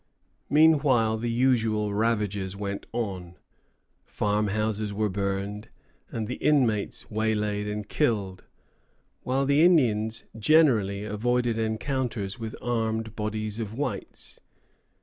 Meanwhile 0.49 1.19
the 1.19 1.29
usual 1.29 1.93
ravages 1.93 2.55
went 2.55 2.87
on. 2.91 3.35
Farmhouses 4.03 4.91
were 4.91 5.09
burned, 5.09 5.69
and 6.09 6.27
the 6.27 6.37
inmates 6.37 7.11
waylaid 7.11 7.67
and 7.67 7.87
killed, 7.87 8.43
while 9.21 9.45
the 9.45 9.61
Indians 9.63 10.25
generally 10.35 11.03
avoided 11.05 11.59
encounters 11.59 12.39
with 12.39 12.55
armed 12.63 13.15
bodies 13.15 13.59
of 13.59 13.75
whites. 13.75 14.41